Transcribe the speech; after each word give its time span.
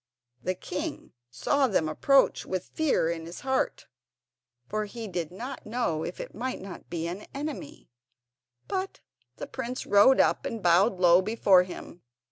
The 0.41 0.55
king 0.55 1.13
saw 1.29 1.67
them 1.67 1.87
approach 1.87 2.43
with 2.43 2.71
fear 2.73 3.07
in 3.11 3.27
his 3.27 3.41
heart, 3.41 3.85
for 4.67 4.85
he 4.85 5.07
did 5.07 5.31
not 5.31 5.63
know 5.67 6.01
if 6.03 6.19
it 6.19 6.33
might 6.33 6.59
not 6.59 6.89
be 6.89 7.05
an 7.05 7.27
enemy; 7.35 7.91
but 8.67 9.01
the 9.35 9.45
prince 9.45 9.85
rode 9.85 10.19
up, 10.19 10.43
and 10.43 10.63
bowed 10.63 10.99
low 10.99 11.21
before 11.21 11.61
him. 11.61 12.01